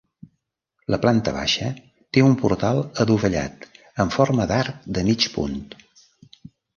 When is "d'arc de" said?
4.53-5.05